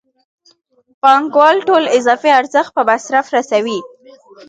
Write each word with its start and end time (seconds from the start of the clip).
پانګوال 1.01 1.57
ټول 1.67 1.83
اضافي 1.97 2.29
ارزښت 2.39 2.71
په 2.77 2.81
مصرف 2.89 3.25
رسوي 3.37 3.79